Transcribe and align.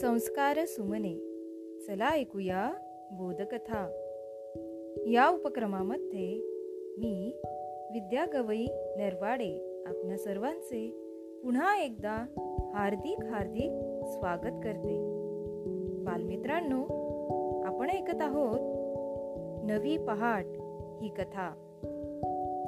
संस्कार 0.00 0.64
सुमने. 0.64 1.14
चला 1.86 2.08
ऐकूया 2.08 2.72
बोधकथा. 3.12 3.88
या 5.06 5.28
उपक्रमामध्ये 5.28 6.40
मी 6.98 7.32
विद्या 7.92 8.26
गवई 8.32 8.66
नरवाडे 8.70 9.82
आपल्या 9.86 10.18
सर्वांचे 10.18 10.90
पुन्हा 11.42 11.76
एकदा 11.76 12.26
हार्दिक 12.74 13.24
हार्दिक 13.24 13.70
स्वागत 14.06 14.60
करते. 14.64 14.98
बालमित्रांनो 16.04 16.82
आपण 17.62 17.90
ऐकत 17.90 18.20
आहोत 18.20 18.60
नवी 19.64 19.98
पहाट 19.98 20.46
ही 21.02 21.08
कथा. 21.08 21.54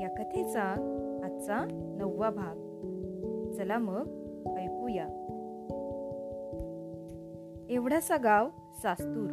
या 0.00 0.08
कथेचा 0.08 0.62
आजचा 1.24 1.66
नववा 1.98 2.30
भाग. 2.30 2.56
चला 3.52 3.78
मग 3.78 4.04
ऐकूया. 4.58 5.08
एवढासा 7.82 8.16
गाव 8.16 8.48
सास्तूर. 8.82 9.30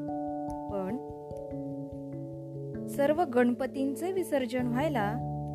पण 0.72 0.96
सर्व 2.88 3.24
गणपतींचे 3.24 4.12
विसर्जन 4.12 4.68
व्हायला 4.68 5.12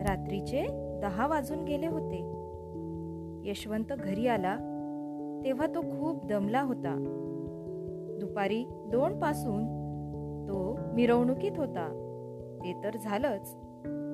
रात्रीचे 0.08 0.66
दहा 1.02 1.26
वाजून 1.26 1.64
गेले 1.64 1.86
होते. 1.86 2.18
यशवंत 3.50 3.92
घरी 3.92 4.26
आला 4.26 4.56
तेव्हा 5.44 5.66
तो 5.66 5.80
खूप 5.80 6.26
दमला 6.26 6.60
होता. 6.60 6.94
दुपारी 8.20 8.64
दोन 8.68 9.18
पासून 9.20 9.64
तो 10.48 10.78
मिरवणुकीत 10.94 11.52
होता. 11.56 11.88
ते 12.64 12.80
तर 12.84 12.96
झालंच 12.96 13.54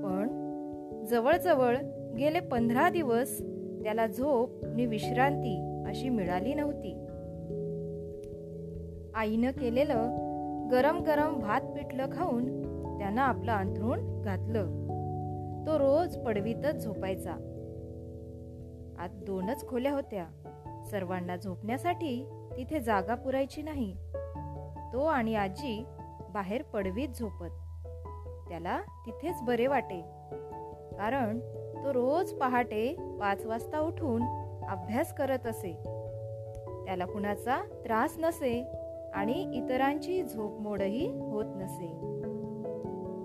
पण 0.05 1.05
जवळजवळ 1.10 1.77
गेले 2.19 2.41
पंधरा 2.41 2.88
दिवस 2.88 3.38
त्याला 3.83 4.07
झोप 4.07 4.65
आणि 4.65 4.87
विश्रांती 4.87 5.85
अशी 5.87 6.09
मिळाली 6.09 6.55
नव्हती. 6.55 7.07
आईनं 9.15 9.51
केलेलं 9.51 10.16
गरम 10.73 11.01
गरम 11.01 11.39
भात 11.39 11.61
पिठलं 11.61 12.07
खाऊन 12.13 12.61
त्यानं 12.99 13.23
आपलं 13.23 13.52
अंथरूण 13.52 14.23
घातलं. 14.23 14.65
तो 15.67 15.79
रोज 15.79 16.19
पडवीतच 16.19 16.85
झोपायचा. 16.85 17.30
आत 18.99 19.09
दोनच 19.09 19.69
खोल्या 19.69 19.93
होत्या. 19.93 20.27
सर्वांना 20.91 21.37
झोपण्यासाठी 21.37 22.30
तिथे 22.57 22.80
जागा 22.80 23.15
पुरायची 23.15 23.63
नाही. 23.63 23.97
तो 24.93 25.05
आणि 25.05 25.35
आजी 25.35 25.85
बाहेर 26.30 26.63
पडवीत 26.63 27.09
झोपत. 27.09 27.49
त्याला 28.49 28.80
तिथेच 29.07 29.43
बरे 29.43 29.67
वाटे. 29.67 30.01
कारण 30.99 31.39
तो 31.85 31.93
रोज 31.93 32.33
पहाटे 32.33 32.97
पाच 33.21 33.47
वाजता 33.47 33.80
उठून 33.80 34.23
अभ्यास 34.69 35.15
करत 35.15 35.47
असे. 35.47 35.73
त्याला 36.85 37.05
कुणाचा 37.05 37.63
त्रास 37.85 38.15
नसे. 38.19 38.80
आणि 39.15 39.51
इतरांची 39.55 40.23
झोप 40.23 40.61
मोडही 40.61 41.07
होत 41.19 41.45
नसे. 41.47 41.89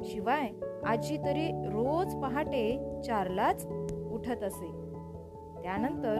शिवाय 0.03 0.49
आजी 0.85 1.17
तरी 1.17 1.47
रोज 1.51 2.15
पहाटे 2.15 2.79
चारलाच 3.07 3.67
उठत 4.11 4.43
असे. 4.43 4.71
त्यानंतर 5.63 6.17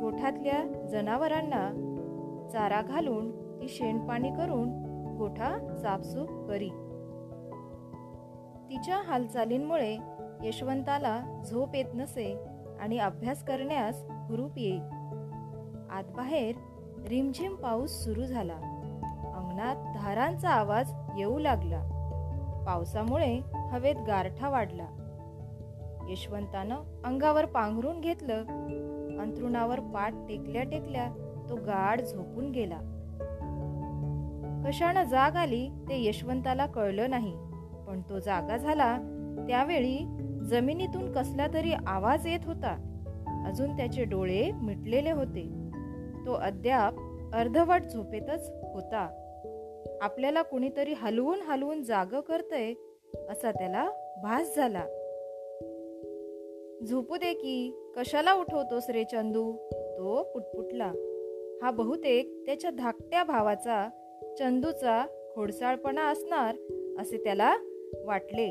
गोठ्यातल्या 0.00 0.86
जनावरांना 0.86 1.84
चारा 2.52 2.82
घालून 2.82 3.30
ती 3.60 3.68
शेणपाणी 3.68 4.30
करून 4.30 4.68
गोठा 5.18 5.76
साफसूफ 5.82 6.28
करी. 6.48 6.68
तिच्या 8.70 8.96
हालचालींमुळे 8.96 9.98
यशवंताला 10.44 11.42
झोप 11.50 11.74
येत 11.74 11.94
नसे 11.94 12.38
आणि 12.80 12.98
अभ्यास 12.98 13.44
करण्यास 13.44 14.04
हुरूप 14.10 14.50
येई. 14.56 14.78
आतबाहेर 15.90 16.54
रिमझिम 17.08 17.54
पाऊस 17.54 17.90
सुरू 17.90 18.24
झाला. 18.24 18.67
कानात 19.58 19.76
धारांचा 19.94 20.50
आवाज 20.50 20.92
येऊ 21.18 21.38
लागला. 21.38 21.80
पावसामुळे 22.66 23.40
हवेत 23.70 23.94
गारठा 24.06 24.48
वाढला. 24.48 24.86
यशवंतानं 26.08 26.76
अंगावर 27.04 27.44
पांघरून 27.44 28.00
घेतलं. 28.00 28.40
अंथरुणावर 29.20 29.80
पाठ 29.80 30.12
टेकल्या 30.28 30.62
टेकल्या 30.62 31.06
तो 31.48 31.54
गाढ 31.54 32.00
झोपून 32.00 32.50
गेला. 32.50 32.78
कशानं 34.66 35.04
जाग 35.04 35.36
आली 35.36 35.68
ते 35.88 36.04
यशवंताला 36.04 36.66
कळलं 36.66 37.10
नाही 37.10 37.32
पण 37.86 38.00
तो 38.08 38.18
जागा 38.18 38.56
झाला. 38.56 38.96
त्यावेळी 39.48 39.98
जमिनीतून 40.40 41.12
कसला 41.12 41.46
तरी 41.54 41.72
आवाज 41.86 42.26
येत 42.26 42.46
होता. 42.46 43.02
अजून 43.46 43.76
त्याचे 43.76 44.04
डोळे 44.04 44.50
मिटलेले 44.52 45.10
होते. 45.10 45.70
तो 46.26 46.32
अद्याप 46.32 46.94
अर्धवट 47.34 47.82
झोपेतच 47.82 48.52
होता. 48.74 49.24
आपल्याला 50.00 50.42
कुणीतरी 50.42 50.92
हलवून 50.92 51.40
हलवून 51.40 51.82
जाग 51.82 52.06
करतय 52.06 52.72
असा 53.28 53.50
त्याला 53.50 53.90
भास 54.22 54.56
झाला. 54.56 54.84
झोपू 56.88 57.16
दे 57.16 57.34
की 57.34 57.74
कशाला 57.96 58.32
उठवतोस 58.32 58.90
रे 58.90 59.04
चंदू? 59.04 59.52
तो 59.72 60.22
पुटपुटला. 60.22 60.92
हा 61.62 61.70
बहुतेक 61.70 62.42
त्याच्या 62.46 62.70
धाकट्या 62.70 63.24
भावाचा 63.24 63.88
चंदूचा 64.38 65.06
खोडसाळपणा 65.34 66.02
असणार 66.02 66.54
असे 67.00 67.24
त्याला 67.24 67.56
वाटले. 68.04 68.46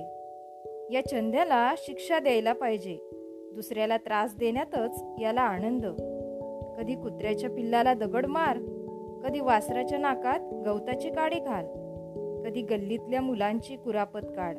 या 0.94 1.02
चंद्याला 1.10 1.74
शिक्षा 1.78 2.20
द्यायला 2.20 2.54
पाहिजे. 2.54 2.98
दुसऱ्याला 3.54 3.98
त्रास 3.98 4.36
देण्यातच 4.36 5.04
याला 5.22 5.42
आनंद. 5.42 5.86
कधी 6.78 6.96
कुत्र्याच्या 6.96 7.50
पिल्लाला 7.50 7.94
दगड 7.94 8.26
मार 8.26 8.58
कधी 9.28 9.40
वासराच्या 9.40 9.98
नाकात 9.98 10.40
गवताची 10.66 11.10
काडी 11.10 11.40
घाल. 11.40 11.66
कधी 12.44 12.62
गल्लीतल्या 12.62 13.22
मुलांची 13.22 13.76
कुरापत 13.76 14.20
काढ. 14.20 14.56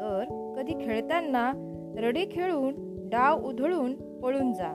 तर 0.00 0.52
कधी 0.56 0.74
खेळताना 0.84 1.52
रडी 1.98 2.24
खेळून 2.30 2.74
डाव 3.08 3.44
उधळून 3.44 4.20
पळून 4.20 4.52
जा. 4.52 4.68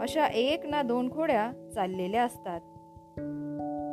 अशा 0.00 0.26
एक 0.26 0.66
ना 0.66 0.82
दोन 0.82 1.10
खोड्या 1.10 1.52
चाललेल्या 1.74 2.24
असतात. 2.24 2.60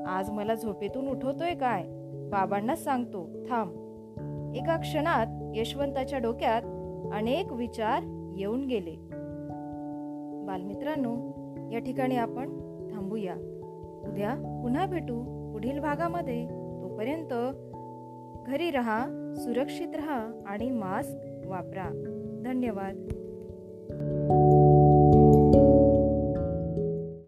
आज 0.08 0.30
मला 0.30 0.56
झोपेतून 0.56 1.08
उठवतोय 1.10 1.54
काय? 1.54 1.84
बाबांना 2.30 2.76
सांगतो 2.76 3.30
थांब. 3.50 3.72
एका 4.56 4.78
क्षणात 4.78 5.28
यशवंताच्या 5.56 6.20
डोक्यात 6.20 6.62
अनेक 7.14 7.54
विचार 7.54 8.32
येऊन 8.38 8.66
गेले. 8.66 8.96
बालमित्रांनो 10.48 11.16
या 11.72 11.80
ठिकाणी 11.80 12.18
आपण 12.18 12.46
थांबूया. 12.94 13.36
उद्या 14.06 14.36
पुन्हा 14.36 14.86
भेटू. 14.86 15.50
पुढील 15.52 15.80
भागामध्ये 15.80 16.46
तोपर्यंत 16.82 17.34
घरी 18.48 18.72
रहा 18.72 19.06
सुरक्षित 19.36 19.96
रहा 19.96 20.44
आणि 20.48 20.70
मास्क 20.70 21.48
वापरा. 21.48 21.90
धन्यवाद. 22.46 23.08